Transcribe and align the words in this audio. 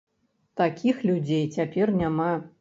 Такіх 0.61 1.03
людзей 1.09 1.45
цяпер 1.59 1.95
няма. 2.01 2.31